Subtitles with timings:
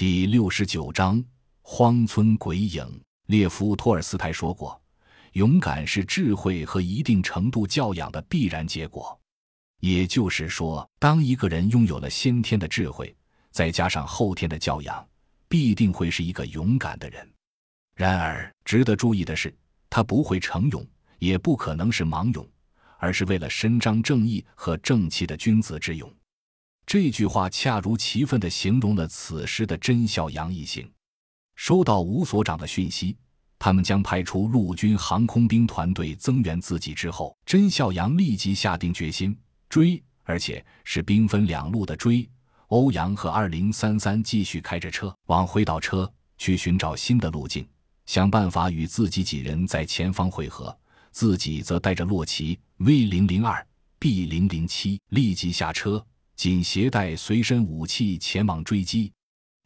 [0.00, 1.22] 第六十九章
[1.60, 3.02] 荒村鬼影。
[3.26, 4.80] 列夫·托尔斯泰说过
[5.36, 9.20] ：“勇敢是智慧和一定程度教养的必然结果。”
[9.80, 13.14] 也就是说，当一个人拥有了先天的智慧，
[13.50, 15.06] 再加上后天的教养，
[15.50, 17.30] 必定会是一个勇敢的人。
[17.94, 19.54] 然而，值得注意的是，
[19.90, 20.82] 他不会成勇，
[21.18, 22.48] 也不可能是盲勇，
[22.96, 26.10] 而是为了伸张正义和正气的君子之勇。
[26.92, 30.90] 这句话恰如其分地形容了此时的甄孝阳一行。
[31.54, 33.16] 收到吴所长的讯息，
[33.60, 42.28] 他们将派出陆军航空兵团队增援自己之后，甄孝阳立即下定决心追，而且是兵分两路的追。
[42.70, 47.64] 欧阳和二零三三继续开着车往回倒车，去寻找新的路径，
[48.06, 50.76] 想办法与自己几人在前方会合，
[51.12, 53.64] 自己则带着洛奇 V 零零二
[54.00, 56.04] B 零零七立即下车。
[56.40, 59.12] 仅携带随身武器前往追击，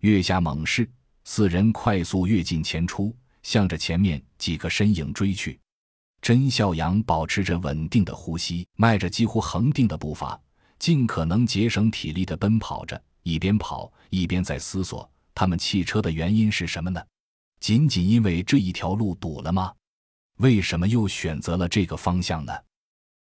[0.00, 0.90] 月下猛士，
[1.22, 5.60] 四人快速跃进前出，向着前面几个身影追去。
[6.20, 10.36] 甄孝阳保持着稳定的呼吸，迈着几乎恒定的步伐，
[10.80, 17.00] 尽可能节省体力的奔跑着，一边跑一边在思索：他们弃车的原因是什么呢？
[17.60, 19.72] 仅仅因为这一条路堵了吗？
[20.38, 22.52] 为什么又选择了这个方向呢？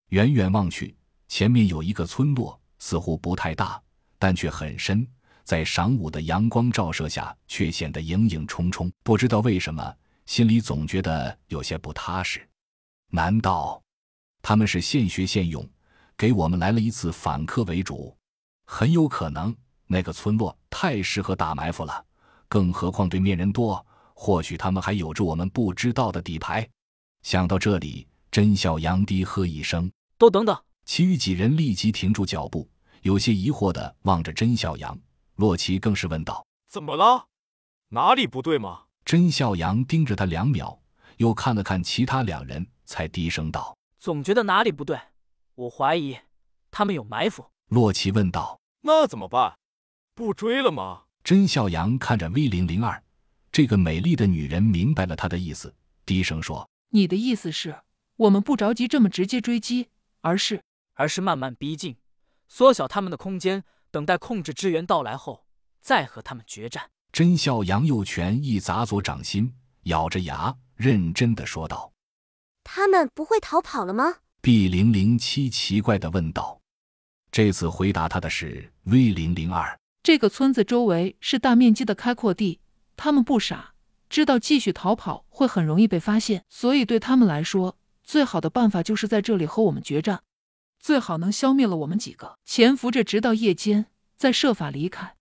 [0.08, 0.96] 远远望去，
[1.28, 2.60] 前面有一个村落。
[2.78, 3.80] 似乎不太大，
[4.18, 5.06] 但却很深，
[5.44, 8.90] 在晌午的阳光照射下，却显得影影冲冲。
[9.02, 9.94] 不知道为什么，
[10.26, 12.46] 心里总觉得有些不踏实。
[13.10, 13.82] 难道
[14.42, 15.68] 他们是现学现用，
[16.16, 18.16] 给我们来了一次反客为主？
[18.66, 19.54] 很有可能，
[19.86, 22.04] 那个村落太适合打埋伏了，
[22.48, 26.68] 更何况对面人多，或许他们还有着我们不知道的底牌。
[27.22, 32.70] 想到这里，甄笑阳低喝一声：“都等等！”其余几人立即停住脚步，
[33.02, 34.96] 有些疑惑地望着甄笑阳。
[35.34, 37.26] 洛奇更是问道：“怎么了？
[37.88, 40.80] 哪里不对吗？”甄笑阳盯着他两秒，
[41.16, 44.98] 又看了看其他两人，才低声道：“总觉得哪里不对，
[45.56, 46.16] 我怀疑
[46.70, 49.58] 他们有埋伏。”洛奇问道：“那怎么办？
[50.14, 53.02] 不追了吗？”甄笑阳看着 V 零零二，
[53.50, 55.74] 这个美丽的女人明白了他的意思，
[56.06, 57.82] 低声说：“你的意思是，
[58.16, 59.88] 我们不着急这么直接追击，
[60.20, 60.62] 而是……”
[60.96, 61.96] 而是慢慢逼近，
[62.48, 65.46] 缩小他们的空间，等待控制支援到来后，
[65.80, 66.90] 再和他们决战。
[67.12, 69.54] 真笑阳右拳一砸左掌心，
[69.84, 71.92] 咬着牙认真的说道
[72.64, 76.60] ：“他们不会逃跑了吗？”B 零零七奇怪的问道。
[77.30, 79.78] 这次回答他的是 V 零零二。
[80.02, 82.60] 这个村子周围是大面积的开阔地，
[82.96, 83.74] 他们不傻，
[84.08, 90.22] 知道继续逃跑会很容易被发现，所以对他们来说，最好的办法就是在这里和我们决战。
[90.86, 93.86] 最好能消灭了我们几个，潜伏着直到夜间，
[94.16, 95.16] 再设法离开，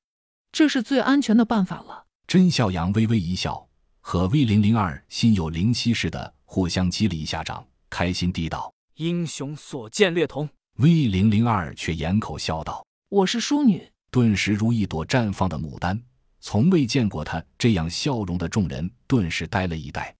[0.51, 2.05] 这是最安全的办法了。
[2.27, 3.67] 甄笑阳微微一笑，
[3.99, 10.47] 和 V 零零二心有灵犀似的互相击了一下掌，开心地道：“英雄所见略同。
[10.77, 15.99] ”V 零零二却掩口笑道：“我是淑女。”顿时如一朵绽放的牡丹，
[16.41, 20.15] 从未见过他这样笑容的众人顿时呆了一呆。